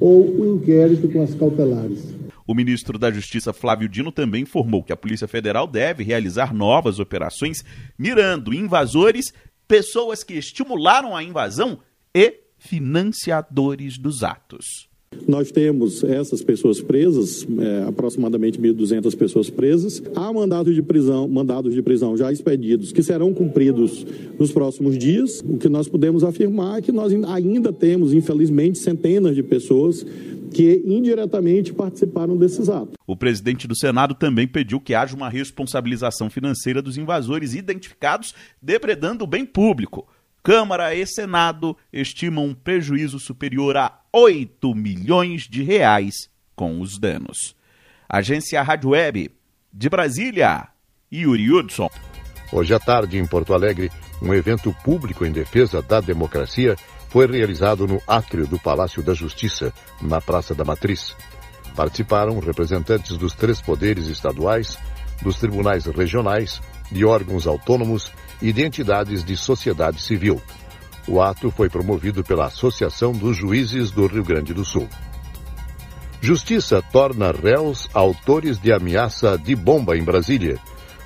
ou 0.00 0.28
o 0.40 0.56
inquérito 0.56 1.08
com 1.08 1.22
as 1.22 1.34
cautelares. 1.34 2.14
O 2.46 2.54
ministro 2.54 2.98
da 2.98 3.10
Justiça 3.10 3.52
Flávio 3.52 3.88
Dino 3.88 4.10
também 4.10 4.42
informou 4.42 4.82
que 4.82 4.92
a 4.92 4.96
Polícia 4.96 5.28
Federal 5.28 5.66
deve 5.66 6.02
realizar 6.02 6.54
novas 6.54 6.98
operações 6.98 7.62
mirando 7.98 8.54
invasores, 8.54 9.34
pessoas 9.66 10.24
que 10.24 10.34
estimularam 10.34 11.14
a 11.14 11.22
invasão 11.22 11.80
e 12.14 12.40
financiadores 12.56 13.98
dos 13.98 14.22
atos. 14.22 14.88
Nós 15.26 15.50
temos 15.50 16.02
essas 16.04 16.42
pessoas 16.42 16.80
presas, 16.80 17.46
é, 17.58 17.88
aproximadamente 17.88 18.58
1.200 18.58 19.16
pessoas 19.16 19.50
presas. 19.50 20.02
Há 20.14 20.32
mandados 20.32 20.74
de 20.74 20.82
prisão, 20.82 21.28
mandados 21.28 21.74
de 21.74 21.82
prisão 21.82 22.16
já 22.16 22.32
expedidos 22.32 22.92
que 22.92 23.02
serão 23.02 23.32
cumpridos 23.34 24.06
nos 24.38 24.52
próximos 24.52 24.96
dias. 24.96 25.42
O 25.46 25.58
que 25.58 25.68
nós 25.68 25.88
podemos 25.88 26.24
afirmar 26.24 26.78
é 26.78 26.82
que 26.82 26.92
nós 26.92 27.12
ainda 27.26 27.72
temos, 27.72 28.12
infelizmente, 28.12 28.78
centenas 28.78 29.34
de 29.34 29.42
pessoas 29.42 30.04
que 30.48 30.82
indiretamente 30.86 31.72
participaram 31.72 32.36
desses 32.36 32.68
atos. 32.68 32.94
O 33.06 33.16
presidente 33.16 33.68
do 33.68 33.76
Senado 33.76 34.14
também 34.14 34.46
pediu 34.46 34.80
que 34.80 34.94
haja 34.94 35.14
uma 35.14 35.28
responsabilização 35.28 36.30
financeira 36.30 36.80
dos 36.80 36.96
invasores 36.96 37.54
identificados 37.54 38.34
depredando 38.62 39.24
o 39.24 39.26
bem 39.26 39.44
público. 39.44 40.06
Câmara 40.48 40.94
e 40.94 41.06
Senado 41.06 41.76
estimam 41.92 42.46
um 42.46 42.54
prejuízo 42.54 43.18
superior 43.18 43.76
a 43.76 44.00
8 44.10 44.74
milhões 44.74 45.42
de 45.42 45.62
reais 45.62 46.30
com 46.56 46.80
os 46.80 46.98
danos. 46.98 47.54
Agência 48.08 48.62
Rádio 48.62 48.88
Web 48.88 49.30
de 49.70 49.90
Brasília, 49.90 50.68
Yuri 51.12 51.52
Hudson. 51.52 51.90
Hoje 52.50 52.72
à 52.72 52.78
tarde, 52.78 53.18
em 53.18 53.26
Porto 53.26 53.52
Alegre, 53.52 53.92
um 54.22 54.32
evento 54.32 54.74
público 54.82 55.26
em 55.26 55.30
defesa 55.30 55.82
da 55.82 56.00
democracia 56.00 56.76
foi 57.10 57.26
realizado 57.26 57.86
no 57.86 58.00
átrio 58.06 58.46
do 58.46 58.58
Palácio 58.58 59.02
da 59.02 59.12
Justiça, 59.12 59.70
na 60.00 60.18
Praça 60.18 60.54
da 60.54 60.64
Matriz. 60.64 61.14
Participaram 61.76 62.38
representantes 62.38 63.18
dos 63.18 63.34
três 63.34 63.60
poderes 63.60 64.06
estaduais, 64.06 64.78
dos 65.22 65.38
tribunais 65.38 65.86
regionais, 65.86 66.60
de 66.90 67.04
órgãos 67.04 67.46
autônomos 67.46 68.12
e 68.40 68.52
de 68.52 68.64
entidades 68.64 69.24
de 69.24 69.36
sociedade 69.36 70.00
civil. 70.00 70.40
O 71.06 71.20
ato 71.22 71.50
foi 71.50 71.68
promovido 71.68 72.22
pela 72.22 72.46
Associação 72.46 73.12
dos 73.12 73.36
Juízes 73.36 73.90
do 73.90 74.06
Rio 74.06 74.22
Grande 74.22 74.52
do 74.52 74.64
Sul. 74.64 74.88
Justiça 76.20 76.82
torna 76.92 77.30
réus 77.30 77.88
autores 77.94 78.58
de 78.58 78.72
ameaça 78.72 79.38
de 79.38 79.54
bomba 79.54 79.96
em 79.96 80.02
Brasília. 80.02 80.58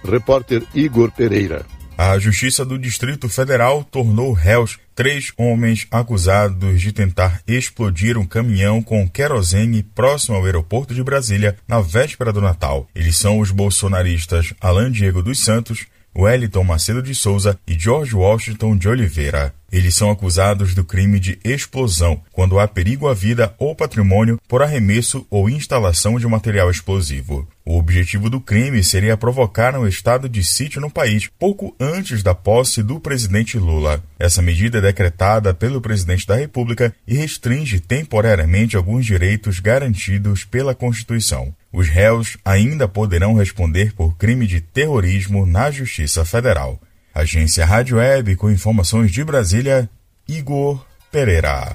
Repórter 0.04 0.62
Igor 0.74 1.12
Pereira. 1.12 1.64
A 2.04 2.18
Justiça 2.18 2.64
do 2.64 2.76
Distrito 2.76 3.28
Federal 3.28 3.84
tornou 3.84 4.32
réus 4.32 4.76
três 4.92 5.32
homens 5.36 5.86
acusados 5.88 6.80
de 6.80 6.90
tentar 6.90 7.40
explodir 7.46 8.18
um 8.18 8.26
caminhão 8.26 8.82
com 8.82 9.08
querosene 9.08 9.84
próximo 9.84 10.36
ao 10.36 10.44
aeroporto 10.44 10.92
de 10.92 11.02
Brasília 11.04 11.56
na 11.66 11.80
véspera 11.80 12.32
do 12.32 12.40
Natal. 12.40 12.88
Eles 12.92 13.16
são 13.16 13.38
os 13.38 13.52
bolsonaristas 13.52 14.52
Alain 14.60 14.90
Diego 14.90 15.22
dos 15.22 15.38
Santos, 15.44 15.86
Wellington 16.16 16.64
Macedo 16.64 17.02
de 17.02 17.14
Souza 17.14 17.58
e 17.66 17.78
George 17.78 18.14
Washington 18.14 18.76
de 18.76 18.88
Oliveira. 18.88 19.54
Eles 19.72 19.94
são 19.94 20.10
acusados 20.10 20.74
do 20.74 20.84
crime 20.84 21.18
de 21.18 21.38
explosão, 21.42 22.20
quando 22.30 22.60
há 22.60 22.68
perigo 22.68 23.08
à 23.08 23.14
vida 23.14 23.54
ou 23.58 23.74
patrimônio 23.74 24.38
por 24.46 24.62
arremesso 24.62 25.26
ou 25.30 25.48
instalação 25.48 26.18
de 26.18 26.26
material 26.26 26.70
explosivo. 26.70 27.48
O 27.64 27.78
objetivo 27.78 28.28
do 28.28 28.38
crime 28.38 28.84
seria 28.84 29.16
provocar 29.16 29.74
um 29.74 29.86
estado 29.86 30.28
de 30.28 30.44
sítio 30.44 30.78
no 30.78 30.90
país 30.90 31.30
pouco 31.38 31.74
antes 31.80 32.22
da 32.22 32.34
posse 32.34 32.82
do 32.82 33.00
presidente 33.00 33.56
Lula. 33.56 34.02
Essa 34.18 34.42
medida 34.42 34.76
é 34.76 34.82
decretada 34.82 35.54
pelo 35.54 35.80
presidente 35.80 36.26
da 36.26 36.36
República 36.36 36.94
e 37.08 37.16
restringe 37.16 37.80
temporariamente 37.80 38.76
alguns 38.76 39.06
direitos 39.06 39.58
garantidos 39.58 40.44
pela 40.44 40.74
Constituição. 40.74 41.54
Os 41.72 41.88
réus 41.88 42.36
ainda 42.44 42.86
poderão 42.86 43.34
responder 43.34 43.94
por 43.94 44.16
crime 44.16 44.46
de 44.46 44.60
terrorismo 44.60 45.46
na 45.46 45.70
Justiça 45.70 46.24
Federal. 46.24 46.78
Agência 47.14 47.64
Rádio 47.64 47.96
Web 47.96 48.36
com 48.36 48.50
informações 48.50 49.10
de 49.10 49.24
Brasília, 49.24 49.88
Igor 50.28 50.84
Pereira. 51.10 51.74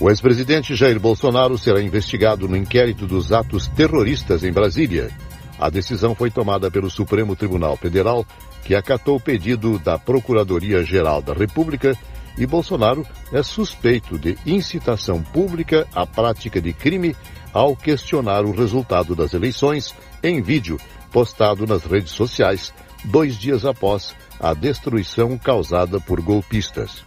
O 0.00 0.10
ex-presidente 0.10 0.74
Jair 0.74 0.98
Bolsonaro 0.98 1.56
será 1.56 1.80
investigado 1.80 2.48
no 2.48 2.56
inquérito 2.56 3.06
dos 3.06 3.32
atos 3.32 3.66
terroristas 3.68 4.42
em 4.42 4.52
Brasília. 4.52 5.10
A 5.58 5.70
decisão 5.70 6.14
foi 6.14 6.30
tomada 6.30 6.70
pelo 6.70 6.90
Supremo 6.90 7.34
Tribunal 7.34 7.76
Federal, 7.76 8.24
que 8.64 8.74
acatou 8.74 9.16
o 9.16 9.20
pedido 9.20 9.78
da 9.78 9.98
Procuradoria-Geral 9.98 11.22
da 11.22 11.32
República 11.32 11.96
e 12.36 12.46
Bolsonaro 12.46 13.04
é 13.32 13.42
suspeito 13.42 14.16
de 14.16 14.38
incitação 14.46 15.20
pública 15.22 15.86
à 15.92 16.06
prática 16.06 16.60
de 16.60 16.72
crime 16.72 17.16
ao 17.58 17.74
questionar 17.74 18.44
o 18.44 18.52
resultado 18.52 19.16
das 19.16 19.34
eleições 19.34 19.92
em 20.22 20.40
vídeo 20.40 20.78
postado 21.10 21.66
nas 21.66 21.82
redes 21.82 22.12
sociais 22.12 22.72
dois 23.02 23.36
dias 23.36 23.64
após 23.64 24.14
a 24.38 24.54
destruição 24.54 25.36
causada 25.36 25.98
por 25.98 26.20
golpistas. 26.20 27.04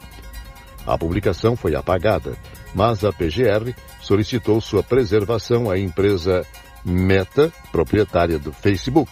A 0.86 0.98
publicação 0.98 1.56
foi 1.56 1.74
apagada, 1.74 2.36
mas 2.76 3.06
a 3.06 3.14
PGR 3.14 3.74
solicitou 4.02 4.60
sua 4.60 4.84
preservação 4.84 5.72
à 5.72 5.80
empresa 5.80 6.46
Meta, 6.84 7.50
proprietária 7.72 8.38
do 8.38 8.52
Facebook. 8.52 9.10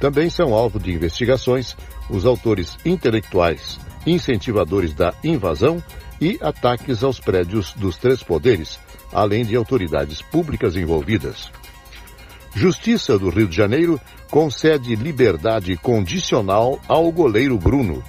Também 0.00 0.28
são 0.28 0.52
alvo 0.54 0.80
de 0.80 0.92
investigações 0.92 1.76
os 2.10 2.26
autores 2.26 2.76
intelectuais 2.84 3.78
incentivadores 4.04 4.92
da 4.92 5.14
invasão 5.22 5.80
e 6.20 6.36
ataques 6.40 7.04
aos 7.04 7.20
prédios 7.20 7.72
dos 7.74 7.96
três 7.96 8.24
poderes, 8.24 8.80
além 9.12 9.44
de 9.44 9.56
autoridades 9.56 10.22
públicas 10.22 10.76
envolvidas. 10.76 11.50
Justiça 12.54 13.18
do 13.18 13.30
Rio 13.30 13.46
de 13.46 13.56
Janeiro 13.56 14.00
concede 14.30 14.94
liberdade 14.94 15.76
condicional 15.76 16.80
ao 16.88 17.10
goleiro 17.10 17.56
Bruno. 17.58 18.02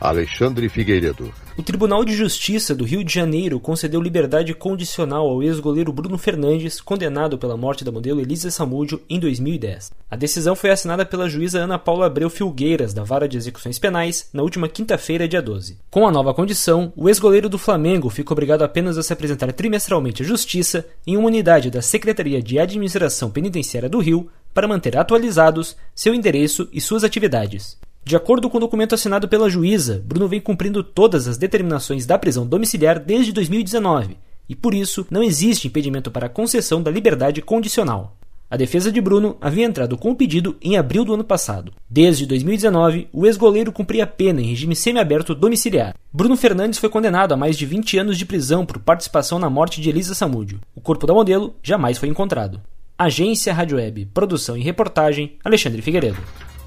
Alexandre 0.00 0.66
Figueiredo. 0.70 1.30
O 1.58 1.62
Tribunal 1.62 2.06
de 2.06 2.14
Justiça 2.14 2.74
do 2.74 2.84
Rio 2.84 3.04
de 3.04 3.12
Janeiro 3.12 3.60
concedeu 3.60 4.00
liberdade 4.00 4.54
condicional 4.54 5.28
ao 5.28 5.42
ex-goleiro 5.42 5.92
Bruno 5.92 6.16
Fernandes, 6.16 6.80
condenado 6.80 7.36
pela 7.36 7.54
morte 7.54 7.84
da 7.84 7.92
modelo 7.92 8.18
Elisa 8.18 8.50
Samúdio 8.50 9.02
em 9.10 9.20
2010. 9.20 9.92
A 10.10 10.16
decisão 10.16 10.56
foi 10.56 10.70
assinada 10.70 11.04
pela 11.04 11.28
juíza 11.28 11.58
Ana 11.58 11.78
Paula 11.78 12.06
Abreu 12.06 12.30
Filgueiras, 12.30 12.94
da 12.94 13.04
Vara 13.04 13.28
de 13.28 13.36
Execuções 13.36 13.78
Penais, 13.78 14.30
na 14.32 14.42
última 14.42 14.68
quinta-feira, 14.70 15.28
dia 15.28 15.42
12. 15.42 15.76
Com 15.90 16.08
a 16.08 16.10
nova 16.10 16.32
condição, 16.32 16.94
o 16.96 17.06
ex-goleiro 17.06 17.50
do 17.50 17.58
Flamengo 17.58 18.08
fica 18.08 18.32
obrigado 18.32 18.62
apenas 18.62 18.96
a 18.96 19.02
se 19.02 19.12
apresentar 19.12 19.52
trimestralmente 19.52 20.22
à 20.22 20.24
Justiça 20.24 20.86
em 21.06 21.18
uma 21.18 21.26
unidade 21.26 21.70
da 21.70 21.82
Secretaria 21.82 22.42
de 22.42 22.58
Administração 22.58 23.30
Penitenciária 23.30 23.88
do 23.88 23.98
Rio 23.98 24.30
para 24.54 24.66
manter 24.66 24.96
atualizados 24.96 25.76
seu 25.94 26.14
endereço 26.14 26.68
e 26.72 26.80
suas 26.80 27.04
atividades. 27.04 27.76
De 28.04 28.16
acordo 28.16 28.48
com 28.50 28.56
o 28.56 28.60
documento 28.60 28.94
assinado 28.94 29.28
pela 29.28 29.50
juíza, 29.50 30.02
Bruno 30.04 30.26
vem 30.26 30.40
cumprindo 30.40 30.82
todas 30.82 31.28
as 31.28 31.36
determinações 31.36 32.06
da 32.06 32.18
prisão 32.18 32.46
domiciliar 32.46 32.98
desde 32.98 33.32
2019 33.32 34.16
e, 34.48 34.54
por 34.56 34.74
isso, 34.74 35.06
não 35.10 35.22
existe 35.22 35.68
impedimento 35.68 36.10
para 36.10 36.26
a 36.26 36.30
concessão 36.30 36.82
da 36.82 36.90
liberdade 36.90 37.40
condicional. 37.40 38.16
A 38.50 38.56
defesa 38.56 38.90
de 38.90 39.00
Bruno 39.00 39.36
havia 39.40 39.64
entrado 39.64 39.96
com 39.96 40.10
o 40.10 40.16
pedido 40.16 40.56
em 40.60 40.76
abril 40.76 41.04
do 41.04 41.14
ano 41.14 41.22
passado. 41.22 41.72
Desde 41.88 42.26
2019, 42.26 43.06
o 43.12 43.24
ex-goleiro 43.24 43.70
cumpria 43.70 44.08
pena 44.08 44.40
em 44.40 44.46
regime 44.46 44.74
semiaberto 44.74 45.36
domiciliar. 45.36 45.94
Bruno 46.12 46.36
Fernandes 46.36 46.80
foi 46.80 46.88
condenado 46.88 47.32
a 47.32 47.36
mais 47.36 47.56
de 47.56 47.64
20 47.64 47.98
anos 47.98 48.18
de 48.18 48.26
prisão 48.26 48.66
por 48.66 48.80
participação 48.80 49.38
na 49.38 49.48
morte 49.48 49.80
de 49.80 49.88
Elisa 49.88 50.16
Samúdio. 50.16 50.58
O 50.74 50.80
corpo 50.80 51.06
da 51.06 51.14
modelo 51.14 51.54
jamais 51.62 51.96
foi 51.96 52.08
encontrado. 52.08 52.60
Agência 52.98 53.54
Rádio 53.54 53.76
Web, 53.76 54.08
produção 54.12 54.56
e 54.56 54.62
reportagem, 54.62 55.36
Alexandre 55.44 55.80
Figueiredo. 55.80 56.18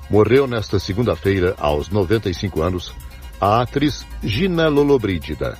Morreu 0.09 0.45
nesta 0.45 0.79
segunda-feira, 0.79 1.55
aos 1.57 1.89
95 1.89 2.61
anos, 2.61 2.93
a 3.39 3.61
atriz 3.61 4.05
Gina 4.23 4.67
Lollobrigida, 4.67 5.57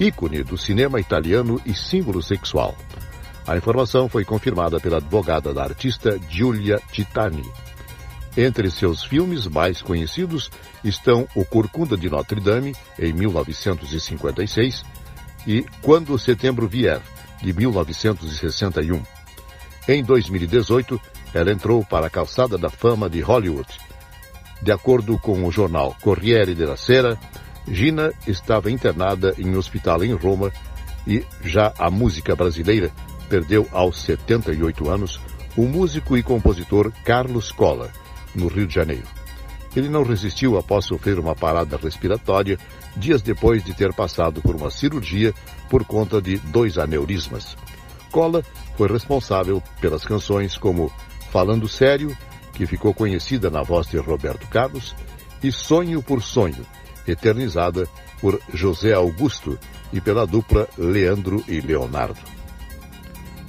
ícone 0.00 0.42
do 0.42 0.58
cinema 0.58 0.98
italiano 0.98 1.60
e 1.64 1.74
símbolo 1.74 2.22
sexual. 2.22 2.76
A 3.46 3.56
informação 3.56 4.08
foi 4.08 4.24
confirmada 4.24 4.80
pela 4.80 4.96
advogada 4.96 5.52
da 5.52 5.62
artista 5.62 6.18
Giulia 6.28 6.80
Titani. 6.90 7.44
Entre 8.36 8.68
seus 8.70 9.04
filmes 9.04 9.46
mais 9.46 9.80
conhecidos 9.80 10.50
estão 10.82 11.28
O 11.36 11.44
Corcunda 11.44 11.96
de 11.96 12.08
Notre 12.10 12.40
Dame, 12.40 12.74
em 12.98 13.12
1956, 13.12 14.82
e 15.46 15.64
Quando 15.82 16.18
Setembro 16.18 16.66
Vier, 16.66 17.00
de 17.40 17.52
1961. 17.52 19.02
Em 19.86 20.02
2018, 20.02 21.00
ela 21.34 21.52
entrou 21.52 21.84
para 21.84 22.06
a 22.06 22.10
calçada 22.10 22.56
da 22.56 22.70
fama 22.70 23.10
de 23.10 23.20
Hollywood. 23.20 23.68
De 24.62 24.72
acordo 24.72 25.18
com 25.18 25.44
o 25.44 25.50
jornal 25.50 25.96
Corriere 26.00 26.54
della 26.54 26.76
Sera, 26.76 27.18
Gina 27.66 28.12
estava 28.26 28.70
internada 28.70 29.34
em 29.36 29.54
um 29.54 29.58
hospital 29.58 30.04
em 30.04 30.14
Roma 30.14 30.52
e 31.06 31.24
já 31.42 31.72
a 31.78 31.90
música 31.90 32.34
brasileira 32.36 32.90
perdeu 33.28 33.68
aos 33.72 34.00
78 34.02 34.88
anos 34.88 35.20
o 35.56 35.62
músico 35.62 36.16
e 36.16 36.22
compositor 36.22 36.92
Carlos 37.04 37.52
Cola, 37.52 37.90
no 38.34 38.48
Rio 38.48 38.66
de 38.66 38.74
Janeiro. 38.74 39.06
Ele 39.74 39.88
não 39.88 40.04
resistiu 40.04 40.56
após 40.56 40.84
sofrer 40.84 41.18
uma 41.18 41.34
parada 41.34 41.76
respiratória 41.76 42.58
dias 42.96 43.22
depois 43.22 43.62
de 43.64 43.74
ter 43.74 43.92
passado 43.92 44.40
por 44.40 44.54
uma 44.54 44.70
cirurgia 44.70 45.34
por 45.68 45.84
conta 45.84 46.22
de 46.22 46.38
dois 46.38 46.78
aneurismas. 46.78 47.56
Cola 48.10 48.44
foi 48.76 48.88
responsável 48.88 49.62
pelas 49.80 50.04
canções 50.04 50.56
como 50.56 50.92
Falando 51.34 51.66
Sério, 51.66 52.16
que 52.52 52.64
ficou 52.64 52.94
conhecida 52.94 53.50
na 53.50 53.60
voz 53.60 53.88
de 53.88 53.96
Roberto 53.96 54.46
Carlos, 54.46 54.94
e 55.42 55.50
Sonho 55.50 56.00
por 56.00 56.22
Sonho, 56.22 56.64
eternizada 57.08 57.88
por 58.20 58.40
José 58.52 58.92
Augusto 58.92 59.58
e 59.92 60.00
pela 60.00 60.28
dupla 60.28 60.68
Leandro 60.78 61.42
e 61.48 61.60
Leonardo. 61.60 62.20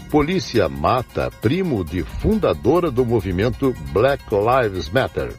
Polícia 0.09 0.67
mata 0.67 1.29
primo 1.29 1.85
de 1.85 2.01
fundadora 2.01 2.89
do 2.89 3.05
movimento 3.05 3.71
Black 3.93 4.23
Lives 4.31 4.89
Matter. 4.89 5.31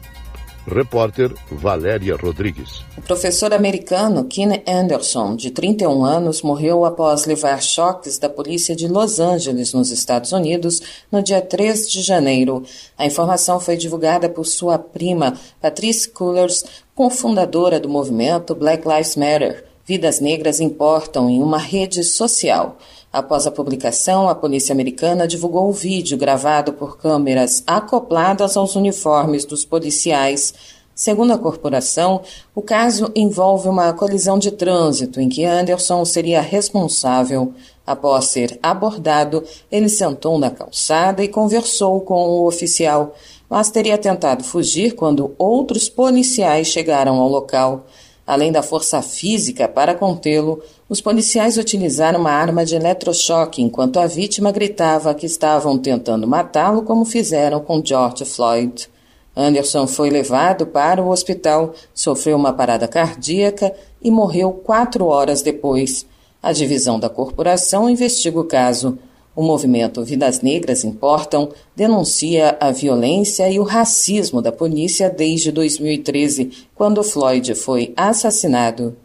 Repórter 0.67 1.33
Valéria 1.49 2.17
Rodrigues. 2.17 2.83
O 2.97 3.01
professor 3.01 3.53
americano 3.53 4.25
Ken 4.25 4.61
Anderson, 4.67 5.37
de 5.37 5.49
31 5.49 6.03
anos, 6.03 6.41
morreu 6.41 6.83
após 6.83 7.25
levar 7.25 7.61
choques 7.61 8.19
da 8.19 8.27
polícia 8.27 8.75
de 8.75 8.85
Los 8.85 9.17
Angeles, 9.17 9.71
nos 9.71 9.91
Estados 9.91 10.33
Unidos, 10.33 10.81
no 11.09 11.23
dia 11.23 11.41
3 11.41 11.89
de 11.89 12.01
janeiro. 12.01 12.63
A 12.97 13.05
informação 13.05 13.61
foi 13.61 13.77
divulgada 13.77 14.27
por 14.27 14.45
sua 14.45 14.77
prima, 14.77 15.37
Patrice 15.61 16.09
Cullers, 16.09 16.65
cofundadora 16.93 17.79
do 17.79 17.87
movimento 17.87 18.53
Black 18.53 18.85
Lives 18.85 19.15
Matter. 19.15 19.63
Vidas 19.85 20.19
negras 20.19 20.59
importam 20.59 21.29
em 21.29 21.41
uma 21.41 21.57
rede 21.57 22.03
social. 22.03 22.77
Após 23.17 23.47
a 23.47 23.51
publicação, 23.51 24.29
a 24.29 24.35
polícia 24.35 24.71
americana 24.71 25.27
divulgou 25.27 25.67
o 25.67 25.73
vídeo 25.73 26.15
gravado 26.15 26.71
por 26.73 26.99
câmeras 26.99 27.63
acopladas 27.65 28.55
aos 28.55 28.75
uniformes 28.75 29.43
dos 29.43 29.65
policiais. 29.65 30.53
Segundo 30.93 31.33
a 31.33 31.37
corporação, 31.39 32.21
o 32.53 32.61
caso 32.61 33.11
envolve 33.15 33.69
uma 33.69 33.91
colisão 33.91 34.37
de 34.37 34.51
trânsito 34.51 35.19
em 35.19 35.29
que 35.29 35.43
Anderson 35.43 36.05
seria 36.05 36.41
responsável. 36.41 37.55
Após 37.87 38.25
ser 38.25 38.59
abordado, 38.61 39.43
ele 39.71 39.89
sentou 39.89 40.37
na 40.37 40.51
calçada 40.51 41.23
e 41.23 41.27
conversou 41.27 41.99
com 42.01 42.23
o 42.23 42.45
oficial, 42.45 43.15
mas 43.49 43.71
teria 43.71 43.97
tentado 43.97 44.43
fugir 44.43 44.91
quando 44.91 45.33
outros 45.39 45.89
policiais 45.89 46.67
chegaram 46.67 47.15
ao 47.15 47.27
local. 47.27 47.87
Além 48.27 48.51
da 48.51 48.61
força 48.61 49.01
física 49.01 49.69
para 49.69 49.95
contê-lo, 49.95 50.61
os 50.89 50.99
policiais 50.99 51.57
utilizaram 51.57 52.19
uma 52.19 52.31
arma 52.31 52.65
de 52.65 52.75
eletrochoque 52.75 53.61
enquanto 53.61 54.01
a 54.01 54.05
vítima 54.05 54.51
gritava 54.51 55.15
que 55.15 55.25
estavam 55.25 55.77
tentando 55.77 56.27
matá-lo, 56.27 56.81
como 56.81 57.05
fizeram 57.05 57.61
com 57.61 57.81
George 57.83 58.25
Floyd. 58.25 58.89
Anderson 59.33 59.87
foi 59.87 60.09
levado 60.09 60.67
para 60.67 61.01
o 61.01 61.09
hospital, 61.09 61.73
sofreu 61.93 62.35
uma 62.35 62.51
parada 62.51 62.85
cardíaca 62.85 63.73
e 64.01 64.11
morreu 64.11 64.51
quatro 64.51 65.05
horas 65.05 65.41
depois. 65.41 66.05
A 66.43 66.51
divisão 66.51 66.99
da 66.99 67.09
corporação 67.09 67.89
investiga 67.89 68.39
o 68.39 68.43
caso. 68.43 68.99
O 69.37 69.43
movimento 69.43 70.03
Vidas 70.03 70.41
Negras 70.41 70.83
Importam 70.83 71.51
denuncia 71.75 72.57
a 72.59 72.71
violência 72.71 73.47
e 73.47 73.59
o 73.59 73.63
racismo 73.63 74.41
da 74.41 74.51
polícia 74.51 75.11
desde 75.11 75.51
2013, 75.51 76.65
quando 76.73 77.03
Floyd 77.03 77.53
foi 77.53 77.93
assassinado. 77.95 78.97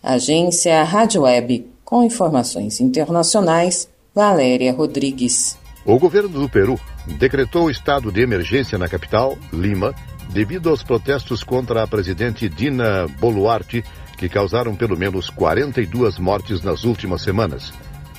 Agência 0.00 0.80
Rádio 0.84 1.22
Web, 1.22 1.66
com 1.84 2.04
informações 2.04 2.80
internacionais, 2.80 3.88
Valéria 4.14 4.72
Rodrigues. 4.72 5.58
O 5.84 5.98
governo 5.98 6.28
do 6.28 6.48
Peru 6.48 6.78
decretou 7.18 7.68
estado 7.68 8.12
de 8.12 8.22
emergência 8.22 8.78
na 8.78 8.88
capital, 8.88 9.36
Lima, 9.52 9.92
devido 10.32 10.70
aos 10.70 10.84
protestos 10.84 11.42
contra 11.42 11.82
a 11.82 11.86
presidente 11.88 12.48
Dina 12.48 13.08
Boluarte, 13.18 13.84
que 14.16 14.28
causaram 14.28 14.76
pelo 14.76 14.96
menos 14.96 15.28
42 15.30 16.16
mortes 16.20 16.62
nas 16.62 16.84
últimas 16.84 17.22
semanas. 17.22 17.72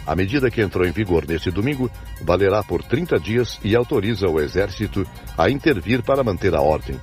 A 0.05 0.15
medida 0.15 0.49
que 0.49 0.61
entrou 0.61 0.85
em 0.85 0.91
vigor 0.91 1.27
neste 1.27 1.51
domingo 1.51 1.89
valerá 2.21 2.63
por 2.63 2.83
30 2.83 3.19
dias 3.19 3.59
e 3.63 3.75
autoriza 3.75 4.27
o 4.27 4.39
Exército 4.39 5.05
a 5.37 5.49
intervir 5.49 6.01
para 6.03 6.23
manter 6.23 6.55
a 6.55 6.61
ordem. 6.61 6.99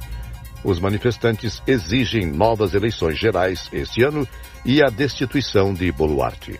Os 0.64 0.80
manifestantes 0.80 1.62
exigem 1.66 2.26
novas 2.26 2.74
eleições 2.74 3.18
gerais 3.18 3.68
este 3.72 4.02
ano 4.02 4.26
e 4.64 4.82
a 4.82 4.88
destituição 4.88 5.72
de 5.72 5.90
Boluarte 5.92 6.58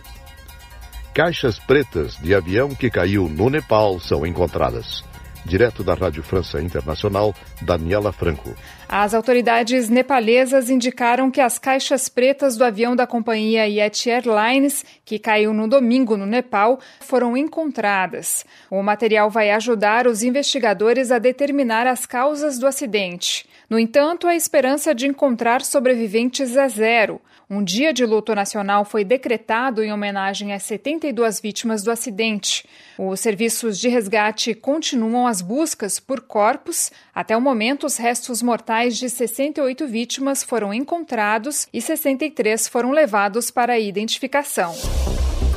caixas 1.19 1.59
pretas 1.59 2.15
de 2.15 2.33
avião 2.33 2.69
que 2.69 2.89
caiu 2.89 3.27
no 3.27 3.49
Nepal 3.49 3.99
são 3.99 4.25
encontradas. 4.25 5.03
Direto 5.49 5.83
da 5.83 5.95
Rádio 5.95 6.21
França 6.21 6.61
Internacional, 6.61 7.33
Daniela 7.59 8.11
Franco. 8.13 8.55
As 8.87 9.15
autoridades 9.15 9.89
nepalesas 9.89 10.69
indicaram 10.69 11.31
que 11.31 11.41
as 11.41 11.57
caixas 11.57 12.07
pretas 12.07 12.55
do 12.55 12.63
avião 12.63 12.95
da 12.95 13.07
companhia 13.07 13.67
Yeti 13.67 14.11
Airlines, 14.11 14.85
que 15.03 15.17
caiu 15.17 15.51
no 15.51 15.67
domingo 15.67 16.15
no 16.15 16.27
Nepal, 16.27 16.79
foram 16.99 17.35
encontradas. 17.35 18.45
O 18.69 18.83
material 18.83 19.31
vai 19.31 19.49
ajudar 19.49 20.05
os 20.05 20.21
investigadores 20.21 21.09
a 21.11 21.17
determinar 21.17 21.87
as 21.87 22.05
causas 22.05 22.59
do 22.59 22.67
acidente. 22.67 23.49
No 23.67 23.79
entanto, 23.79 24.27
a 24.27 24.35
esperança 24.35 24.93
de 24.93 25.07
encontrar 25.07 25.63
sobreviventes 25.63 26.55
é 26.55 26.69
zero. 26.69 27.19
Um 27.51 27.63
dia 27.63 27.91
de 27.91 28.05
luto 28.05 28.35
nacional 28.35 28.85
foi 28.85 29.03
decretado 29.03 29.81
em 29.81 29.91
homenagem 29.91 30.53
às 30.53 30.61
72 30.63 31.41
vítimas 31.41 31.81
do 31.81 31.89
acidente. 31.89 32.63
Os 32.95 33.19
serviços 33.19 33.79
de 33.79 33.89
resgate 33.89 34.53
continuam 34.53 35.25
as 35.25 35.41
buscas 35.41 35.99
por 35.99 36.21
corpos. 36.21 36.91
Até 37.13 37.35
o 37.35 37.41
momento, 37.41 37.87
os 37.87 37.97
restos 37.97 38.43
mortais 38.43 38.95
de 38.97 39.09
68 39.09 39.87
vítimas 39.87 40.43
foram 40.43 40.71
encontrados 40.71 41.67
e 41.73 41.81
63 41.81 42.67
foram 42.67 42.91
levados 42.91 43.49
para 43.49 43.73
a 43.73 43.79
identificação. 43.79 44.75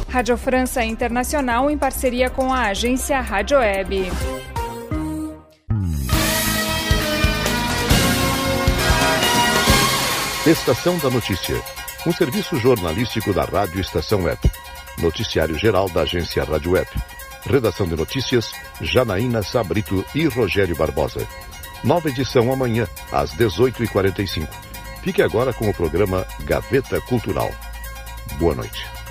Rádio 0.09 0.39
França 0.39 0.83
Internacional 0.83 1.71
em 1.71 1.77
parceria 1.77 2.31
com 2.31 2.51
a 2.51 2.69
agência 2.69 3.21
Rádio 3.21 3.59
Web. 3.59 4.07
Estação 10.45 10.99
da 10.99 11.09
Notícia, 11.09 11.55
um 12.07 12.13
serviço 12.13 12.57
jornalístico 12.57 13.33
da 13.33 13.45
Rádio 13.45 13.81
Estação 13.81 14.25
Web. 14.25 14.39
Noticiário 14.99 15.57
geral 15.59 15.89
da 15.89 16.03
agência 16.03 16.45
Rádio 16.45 16.73
Web. 16.73 16.89
Redação 17.45 17.87
de 17.87 17.97
notícias, 17.97 18.53
Janaína 18.81 19.43
Sabrito 19.43 20.05
e 20.15 20.27
Rogério 20.27 20.77
Barbosa. 20.77 21.27
Nova 21.83 22.09
edição 22.09 22.53
amanhã, 22.53 22.87
às 23.11 23.35
18h45. 23.35 24.49
Fique 25.03 25.23
agora 25.23 25.53
com 25.53 25.69
o 25.69 25.75
programa 25.75 26.27
Gaveta 26.45 27.01
Cultural. 27.03 27.51
Boa 28.39 28.55
noite. 28.55 29.02